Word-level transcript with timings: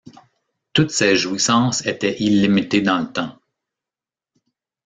Toutes 0.73 0.89
ces 0.89 1.15
jouissances 1.15 1.85
étaient 1.85 2.17
illimitées 2.19 2.81
dans 2.81 2.97
le 2.97 3.13
temps. 3.13 3.37